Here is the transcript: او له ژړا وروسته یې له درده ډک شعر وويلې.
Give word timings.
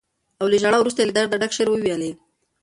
او 0.41 0.45
له 0.51 0.57
ژړا 0.61 0.77
وروسته 0.79 0.99
یې 1.01 1.07
له 1.07 1.13
درده 1.17 1.37
ډک 1.41 1.51
شعر 1.55 1.69
وويلې. 1.69 2.11